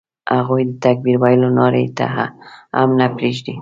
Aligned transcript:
هغوی 0.35 0.61
د 0.69 0.73
تکبیر 0.85 1.15
ویلو 1.19 1.49
نارې 1.57 1.85
ته 1.97 2.05
هم 2.75 2.89
نه 2.99 3.05
پرېږدي. 3.15 3.55